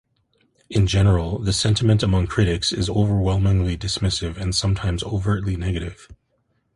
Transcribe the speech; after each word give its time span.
In 0.67 0.87
general, 0.87 1.37
the 1.37 1.53
sentiment 1.53 2.01
among 2.01 2.25
"critics" 2.25 2.71
is 2.71 2.89
overwhelmingly 2.89 3.77
dismissive 3.77 4.35
and 4.35 4.55
some 4.55 4.73
times 4.73 5.03
overtly 5.03 5.55
negative. 5.55 6.07